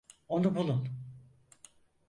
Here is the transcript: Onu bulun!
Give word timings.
Onu 0.27 0.55
bulun! 0.55 0.89